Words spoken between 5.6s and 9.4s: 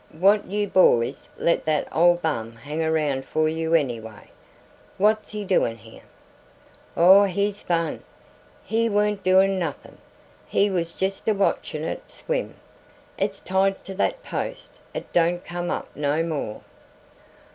here?" "Aw, he's fun. He warn't